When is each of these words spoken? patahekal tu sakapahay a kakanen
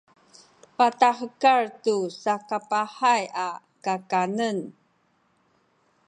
patahekal 0.77 1.61
tu 1.83 1.95
sakapahay 2.23 3.23
a 3.47 3.49
kakanen 3.85 4.57